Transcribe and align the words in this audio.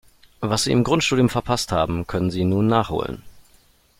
Was 0.39 0.63
Sie 0.63 0.71
im 0.71 0.83
Grundstudium 0.83 1.29
verpasst 1.29 1.71
haben, 1.71 2.07
können 2.07 2.31
Sie 2.31 2.43
nun 2.43 2.65
nachholen. 2.65 3.21